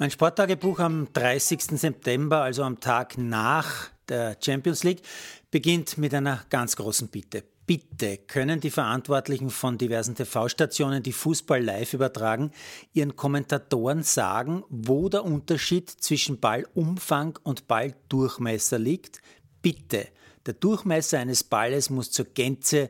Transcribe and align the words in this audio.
Mein 0.00 0.10
Sporttagebuch 0.10 0.78
am 0.78 1.12
30. 1.12 1.78
September, 1.78 2.40
also 2.40 2.62
am 2.62 2.80
Tag 2.80 3.18
nach 3.18 3.90
der 4.08 4.34
Champions 4.42 4.82
League, 4.82 5.02
beginnt 5.50 5.98
mit 5.98 6.14
einer 6.14 6.42
ganz 6.48 6.74
großen 6.76 7.08
Bitte. 7.08 7.44
Bitte 7.66 8.16
können 8.16 8.60
die 8.60 8.70
Verantwortlichen 8.70 9.50
von 9.50 9.76
diversen 9.76 10.14
TV-Stationen, 10.14 11.02
die 11.02 11.12
Fußball 11.12 11.62
live 11.62 11.92
übertragen, 11.92 12.50
ihren 12.94 13.14
Kommentatoren 13.14 14.02
sagen, 14.02 14.64
wo 14.70 15.10
der 15.10 15.22
Unterschied 15.22 15.90
zwischen 15.90 16.40
Ballumfang 16.40 17.38
und 17.42 17.68
Balldurchmesser 17.68 18.78
liegt? 18.78 19.20
Bitte. 19.60 20.08
Der 20.46 20.54
Durchmesser 20.54 21.18
eines 21.18 21.44
Balles 21.44 21.90
muss 21.90 22.10
zur 22.10 22.24
Gänze 22.24 22.88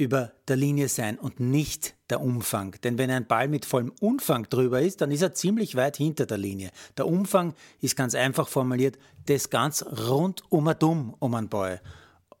über 0.00 0.32
der 0.48 0.56
Linie 0.56 0.88
sein 0.88 1.18
und 1.18 1.38
nicht 1.38 1.94
der 2.08 2.20
Umfang. 2.20 2.74
Denn 2.82 2.98
wenn 2.98 3.10
ein 3.10 3.26
Ball 3.26 3.48
mit 3.48 3.64
vollem 3.64 3.92
Umfang 4.00 4.48
drüber 4.48 4.80
ist, 4.80 5.00
dann 5.00 5.10
ist 5.10 5.22
er 5.22 5.34
ziemlich 5.34 5.76
weit 5.76 5.98
hinter 5.98 6.26
der 6.26 6.38
Linie. 6.38 6.70
Der 6.96 7.06
Umfang 7.06 7.54
ist 7.80 7.96
ganz 7.96 8.14
einfach 8.14 8.48
formuliert, 8.48 8.98
das 9.26 9.50
ganz 9.50 9.84
rund 10.08 10.42
um 10.48 10.66
ein 10.68 10.78
Dumm 10.78 11.14
um 11.18 11.34
einen 11.34 11.48
Ball. 11.48 11.80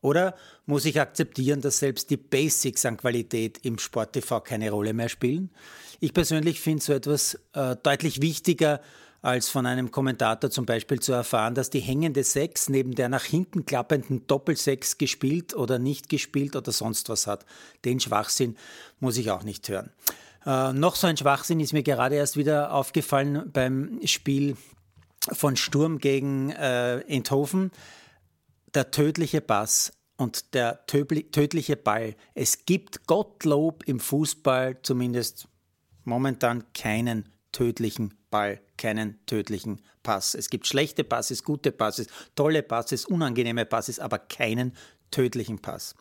Oder 0.00 0.34
muss 0.64 0.86
ich 0.86 1.00
akzeptieren, 1.00 1.60
dass 1.60 1.78
selbst 1.78 2.08
die 2.08 2.16
Basics 2.16 2.86
an 2.86 2.96
Qualität 2.96 3.58
im 3.62 3.78
Sport-TV 3.78 4.40
keine 4.40 4.70
Rolle 4.70 4.94
mehr 4.94 5.10
spielen? 5.10 5.50
Ich 6.00 6.14
persönlich 6.14 6.60
finde 6.60 6.82
so 6.82 6.94
etwas 6.94 7.38
äh, 7.52 7.76
deutlich 7.82 8.22
wichtiger 8.22 8.80
als 9.22 9.48
von 9.48 9.66
einem 9.66 9.90
Kommentator 9.90 10.50
zum 10.50 10.66
Beispiel 10.66 11.00
zu 11.00 11.12
erfahren, 11.12 11.54
dass 11.54 11.70
die 11.70 11.80
hängende 11.80 12.24
Sechs 12.24 12.68
neben 12.68 12.94
der 12.94 13.08
nach 13.08 13.24
hinten 13.24 13.66
klappenden 13.66 14.26
Doppelsechs 14.26 14.98
gespielt 14.98 15.54
oder 15.54 15.78
nicht 15.78 16.08
gespielt 16.08 16.56
oder 16.56 16.72
sonst 16.72 17.08
was 17.08 17.26
hat. 17.26 17.44
Den 17.84 18.00
Schwachsinn 18.00 18.56
muss 18.98 19.18
ich 19.18 19.30
auch 19.30 19.42
nicht 19.42 19.68
hören. 19.68 19.90
Äh, 20.46 20.72
noch 20.72 20.96
so 20.96 21.06
ein 21.06 21.16
Schwachsinn 21.16 21.60
ist 21.60 21.72
mir 21.72 21.82
gerade 21.82 22.14
erst 22.14 22.36
wieder 22.36 22.72
aufgefallen 22.72 23.50
beim 23.52 24.00
Spiel 24.04 24.56
von 25.32 25.56
Sturm 25.56 25.98
gegen 25.98 26.50
äh, 26.50 27.00
Enthofen. 27.00 27.72
Der 28.74 28.90
tödliche 28.90 29.40
Pass 29.40 29.92
und 30.16 30.54
der 30.54 30.86
tödliche 30.86 31.76
Ball. 31.76 32.14
Es 32.34 32.64
gibt 32.64 33.06
Gottlob 33.06 33.82
im 33.86 34.00
Fußball 34.00 34.78
zumindest 34.82 35.48
momentan 36.04 36.64
keinen 36.72 37.28
tödlichen 37.52 38.14
Ball 38.30 38.60
keinen 38.76 39.18
tödlichen 39.26 39.80
Pass. 40.02 40.34
Es 40.34 40.50
gibt 40.50 40.66
schlechte 40.66 41.04
Passes, 41.04 41.44
gute 41.44 41.72
Passes, 41.72 42.06
tolle 42.34 42.62
Passes, 42.62 43.04
unangenehme 43.04 43.66
Passes, 43.66 43.98
aber 43.98 44.18
keinen 44.18 44.74
tödlichen 45.10 45.58
Pass. 45.58 45.94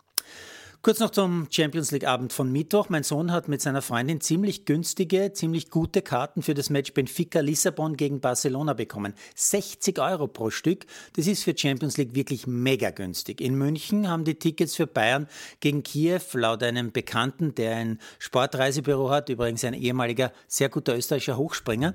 Kurz 0.82 1.02
noch 1.02 1.10
zum 1.10 1.48
Champions 1.52 1.92
League 1.92 2.08
Abend 2.08 2.32
von 2.32 2.54
Mittwoch. 2.54 2.88
Mein 2.88 3.04
Sohn 3.04 3.34
hat 3.34 3.50
mit 3.50 3.62
seiner 3.62 3.82
Freundin 3.82 4.22
ziemlich 4.22 4.64
günstige, 4.64 5.34
ziemlich 5.34 5.70
gute 5.70 6.02
Karten 6.02 6.42
für 6.42 6.54
das 6.54 6.70
Match 6.70 6.94
Benfica 6.94 7.42
Lissabon 7.42 7.98
gegen 7.98 8.22
Barcelona 8.22 8.72
bekommen. 8.72 9.14
60 9.36 10.00
Euro 10.00 10.28
pro 10.28 10.52
Stück. 10.52 10.86
Das 11.18 11.28
ist 11.28 11.44
für 11.44 11.54
Champions 11.54 11.98
League 11.98 12.16
wirklich 12.16 12.48
mega 12.48 12.92
günstig. 12.92 13.42
In 13.42 13.56
München 13.56 14.08
haben 14.08 14.24
die 14.24 14.36
Tickets 14.36 14.78
für 14.78 14.88
Bayern 14.88 15.28
gegen 15.60 15.84
Kiew 15.84 16.22
laut 16.32 16.64
einem 16.64 16.94
Bekannten, 16.94 17.54
der 17.56 17.76
ein 17.76 18.00
Sportreisebüro 18.18 19.10
hat, 19.10 19.28
übrigens 19.28 19.66
ein 19.66 19.74
ehemaliger 19.74 20.32
sehr 20.48 20.70
guter 20.70 20.96
österreichischer 20.96 21.36
Hochspringer, 21.36 21.94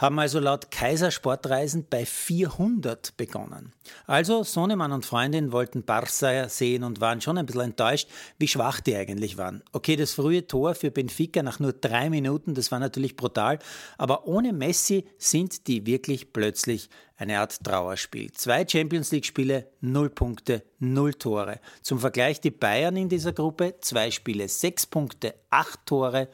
haben 0.00 0.18
also 0.18 0.40
laut 0.40 0.70
Kaiser 0.70 1.10
Sportreisen 1.10 1.86
bei 1.88 2.06
400 2.06 3.18
begonnen. 3.18 3.74
Also 4.06 4.44
Sohnemann 4.44 4.92
und 4.92 5.04
Freundin 5.04 5.52
wollten 5.52 5.82
Barca 5.82 6.48
sehen 6.48 6.84
und 6.84 7.02
waren 7.02 7.20
schon 7.20 7.36
ein 7.36 7.44
bisschen 7.44 7.60
enttäuscht, 7.60 8.08
wie 8.38 8.48
schwach 8.48 8.80
die 8.80 8.96
eigentlich 8.96 9.36
waren. 9.36 9.62
Okay, 9.72 9.96
das 9.96 10.12
frühe 10.12 10.46
Tor 10.46 10.74
für 10.74 10.90
Benfica 10.90 11.42
nach 11.42 11.60
nur 11.60 11.74
drei 11.74 12.08
Minuten, 12.08 12.54
das 12.54 12.72
war 12.72 12.78
natürlich 12.78 13.14
brutal, 13.14 13.58
aber 13.98 14.26
ohne 14.26 14.54
Messi 14.54 15.04
sind 15.18 15.66
die 15.66 15.84
wirklich 15.84 16.32
plötzlich 16.32 16.88
eine 17.18 17.40
Art 17.40 17.62
Trauerspiel. 17.62 18.32
Zwei 18.32 18.66
Champions 18.66 19.12
League-Spiele, 19.12 19.66
null 19.82 20.08
Punkte, 20.08 20.62
null 20.78 21.12
Tore. 21.12 21.60
Zum 21.82 21.98
Vergleich 21.98 22.40
die 22.40 22.50
Bayern 22.50 22.96
in 22.96 23.10
dieser 23.10 23.34
Gruppe, 23.34 23.74
zwei 23.82 24.10
Spiele, 24.10 24.48
sechs 24.48 24.86
Punkte, 24.86 25.34
acht 25.50 25.84
Tore, 25.84 26.28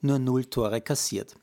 nur 0.00 0.18
null 0.18 0.46
Tore 0.46 0.80
kassiert. 0.80 1.36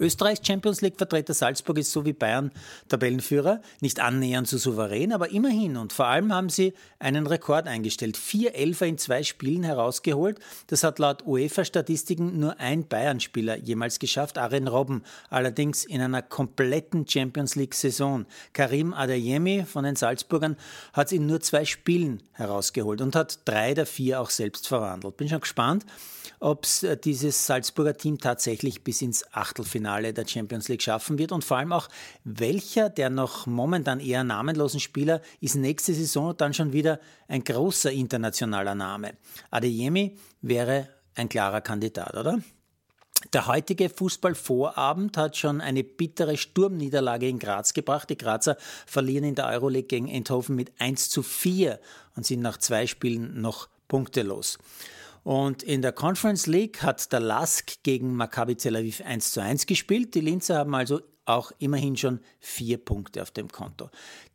Österreichs 0.00 0.44
Champions 0.44 0.80
League-Vertreter 0.80 1.34
Salzburg 1.34 1.78
ist 1.78 1.92
so 1.92 2.04
wie 2.04 2.12
Bayern 2.12 2.50
Tabellenführer, 2.88 3.60
nicht 3.80 4.00
annähernd 4.00 4.48
so 4.48 4.58
souverän, 4.58 5.12
aber 5.12 5.30
immerhin. 5.30 5.76
Und 5.76 5.92
vor 5.92 6.06
allem 6.06 6.32
haben 6.32 6.48
sie 6.48 6.74
einen 6.98 7.26
Rekord 7.26 7.68
eingestellt. 7.68 8.16
Vier 8.16 8.54
Elfer 8.56 8.86
in 8.86 8.98
zwei 8.98 9.22
Spielen 9.22 9.62
herausgeholt. 9.62 10.40
Das 10.66 10.82
hat 10.82 10.98
laut 10.98 11.24
UEFA-Statistiken 11.24 12.40
nur 12.40 12.58
ein 12.58 12.88
Bayern-Spieler 12.88 13.58
jemals 13.58 14.00
geschafft, 14.00 14.36
Aren 14.36 14.66
Robben. 14.66 15.04
Allerdings 15.30 15.84
in 15.84 16.00
einer 16.00 16.22
kompletten 16.22 17.06
Champions 17.06 17.54
League-Saison. 17.54 18.26
Karim 18.52 18.92
Adeyemi 18.92 19.64
von 19.64 19.84
den 19.84 19.96
Salzburgern 19.96 20.56
hat 20.92 21.06
es 21.06 21.12
in 21.12 21.26
nur 21.26 21.40
zwei 21.40 21.64
Spielen 21.64 22.22
herausgeholt 22.32 23.00
und 23.00 23.14
hat 23.14 23.40
drei 23.44 23.74
der 23.74 23.86
vier 23.86 24.20
auch 24.20 24.30
selbst 24.30 24.66
verwandelt. 24.66 25.16
Bin 25.16 25.28
schon 25.28 25.40
gespannt, 25.40 25.86
ob 26.40 26.64
es 26.64 26.82
äh, 26.82 26.96
dieses 26.96 27.46
Salzburger 27.46 27.96
Team 27.96 28.18
tatsächlich 28.18 28.82
bis 28.82 29.00
ins 29.02 29.24
Achtelfinale 29.32 29.83
Finale 29.84 30.14
der 30.14 30.26
Champions 30.26 30.68
League 30.68 30.80
schaffen 30.80 31.18
wird 31.18 31.30
und 31.30 31.44
vor 31.44 31.58
allem 31.58 31.70
auch, 31.74 31.88
welcher 32.24 32.88
der 32.88 33.10
noch 33.10 33.46
momentan 33.46 34.00
eher 34.00 34.24
namenlosen 34.24 34.80
Spieler 34.80 35.20
ist 35.42 35.56
nächste 35.56 35.92
Saison 35.92 36.34
dann 36.34 36.54
schon 36.54 36.72
wieder 36.72 37.00
ein 37.28 37.44
großer 37.44 37.92
internationaler 37.92 38.74
Name. 38.74 39.12
Adeyemi 39.50 40.16
wäre 40.40 40.88
ein 41.14 41.28
klarer 41.28 41.60
Kandidat, 41.60 42.16
oder? 42.16 42.38
Der 43.34 43.46
heutige 43.46 43.90
Fußballvorabend 43.90 45.18
hat 45.18 45.36
schon 45.36 45.60
eine 45.60 45.84
bittere 45.84 46.38
Sturmniederlage 46.38 47.28
in 47.28 47.38
Graz 47.38 47.74
gebracht. 47.74 48.08
Die 48.08 48.16
Grazer 48.16 48.56
verlieren 48.86 49.24
in 49.24 49.34
der 49.34 49.48
Euroleague 49.48 49.88
gegen 49.88 50.10
Eindhoven 50.10 50.56
mit 50.56 50.72
1 50.78 51.10
zu 51.10 51.22
4 51.22 51.78
und 52.16 52.24
sind 52.24 52.40
nach 52.40 52.56
zwei 52.56 52.86
Spielen 52.86 53.42
noch 53.42 53.68
punktelos. 53.86 54.56
Und 55.24 55.62
in 55.62 55.82
der 55.82 55.92
Conference 55.92 56.46
League 56.46 56.82
hat 56.82 57.12
der 57.12 57.20
Lask 57.20 57.82
gegen 57.82 58.14
Maccabi 58.14 58.56
Tel 58.56 58.76
Aviv 58.76 59.00
1 59.00 59.32
zu 59.32 59.42
1 59.42 59.66
gespielt. 59.66 60.14
Die 60.14 60.20
Linzer 60.20 60.58
haben 60.58 60.74
also 60.74 61.00
auch 61.24 61.50
immerhin 61.58 61.96
schon 61.96 62.20
vier 62.38 62.76
Punkte 62.76 63.22
auf 63.22 63.30
dem 63.30 63.48
Konto. 63.48 63.88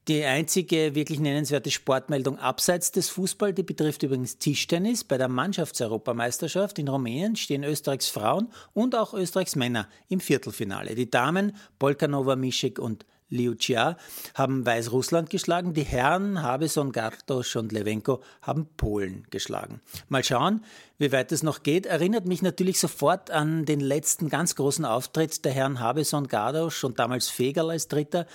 Die 0.07 0.23
einzige 0.23 0.95
wirklich 0.95 1.19
nennenswerte 1.19 1.69
Sportmeldung 1.69 2.39
abseits 2.39 2.91
des 2.91 3.09
Fußball, 3.09 3.53
die 3.53 3.61
betrifft 3.61 4.01
übrigens 4.01 4.39
Tischtennis. 4.39 5.03
Bei 5.03 5.19
der 5.19 5.27
Mannschaftseuropameisterschaft 5.27 6.79
in 6.79 6.87
Rumänien 6.87 7.35
stehen 7.35 7.63
Österreichs 7.63 8.09
Frauen 8.09 8.47
und 8.73 8.95
auch 8.95 9.13
Österreichs 9.13 9.55
Männer 9.55 9.87
im 10.07 10.19
Viertelfinale. 10.19 10.95
Die 10.95 11.11
Damen 11.11 11.55
Polkanova, 11.77 12.35
Mischek 12.35 12.79
und 12.79 13.05
Liu 13.29 13.53
Jia 13.59 13.97
haben 14.33 14.65
Weißrussland 14.65 15.29
geschlagen. 15.29 15.73
Die 15.73 15.83
Herren 15.83 16.41
Habeson, 16.41 16.91
Gartosch 16.91 17.55
und 17.55 17.71
Lewenko 17.71 18.21
haben 18.41 18.67
Polen 18.75 19.27
geschlagen. 19.29 19.81
Mal 20.07 20.23
schauen, 20.23 20.63
wie 20.99 21.11
weit 21.13 21.31
es 21.31 21.43
noch 21.43 21.63
geht. 21.63 21.85
Erinnert 21.85 22.25
mich 22.25 22.41
natürlich 22.41 22.79
sofort 22.79 23.31
an 23.31 23.65
den 23.65 23.79
letzten 23.79 24.29
ganz 24.29 24.55
großen 24.55 24.83
Auftritt 24.83 25.45
der 25.45 25.53
Herren 25.53 25.79
Habeson, 25.79 26.27
Gardosch 26.27 26.83
und 26.83 26.99
damals 26.99 27.29
Fegerl 27.29 27.71
als 27.71 27.87
Dritter 27.87 28.27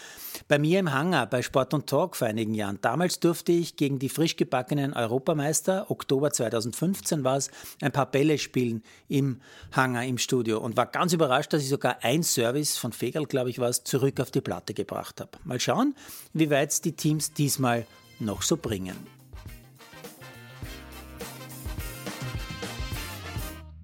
bei 0.49 0.59
mir 0.59 0.81
im 0.81 0.93
Hangar 0.93 1.27
bei 1.27 1.43
Sport 1.43 1.75
und 1.75 1.87
Talk 1.87 2.17
vor 2.17 2.27
einigen 2.27 2.55
Jahren. 2.55 2.79
Damals 2.81 3.21
durfte 3.21 3.53
ich 3.53 3.77
gegen 3.77 3.99
die 3.99 4.09
frisch 4.09 4.37
gebackenen 4.37 4.95
Europameister, 4.95 5.91
Oktober 5.91 6.31
2015 6.31 7.23
war 7.23 7.37
es, 7.37 7.51
ein 7.83 7.93
paar 7.93 8.11
Bälle 8.11 8.39
spielen 8.39 8.83
im 9.09 9.41
Hangar 9.73 10.05
im 10.05 10.17
Studio 10.17 10.59
und 10.59 10.77
war 10.77 10.87
ganz 10.87 11.13
überrascht, 11.13 11.53
dass 11.53 11.63
ich 11.63 11.69
sogar 11.69 11.99
ein 12.03 12.23
Service 12.23 12.79
von 12.79 12.93
Fegerl, 12.93 13.27
glaube 13.27 13.51
ich, 13.51 13.59
war 13.59 13.69
es, 13.69 13.85
zurück 13.85 14.21
auf 14.21 14.31
die 14.31 14.41
Platte 14.41 14.73
gebracht 14.85 15.21
habe. 15.21 15.33
Mal 15.45 15.61
schauen, 15.61 15.95
wie 16.33 16.51
weit 16.51 16.71
es 16.71 16.81
die 16.81 16.95
Teams 16.95 17.33
diesmal 17.33 17.87
noch 18.19 18.43
so 18.43 18.57
bringen. 18.57 18.97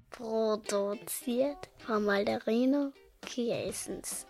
Produziert 0.09 1.69
von 1.85 2.05
Malderino 2.05 2.91
Kiesens. 3.21 4.25